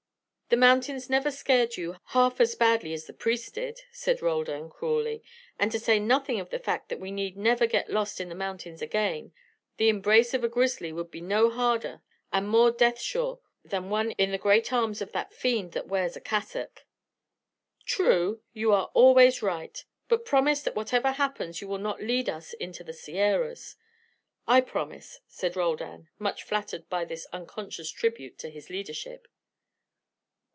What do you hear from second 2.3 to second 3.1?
as badly as